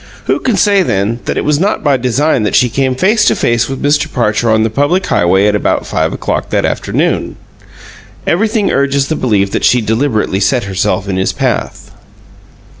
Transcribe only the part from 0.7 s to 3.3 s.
then, that it was not by design that she came face